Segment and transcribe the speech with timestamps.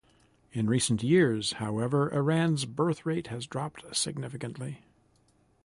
[0.51, 4.79] In recent years, however, Iran's birth rate has dropped significantly.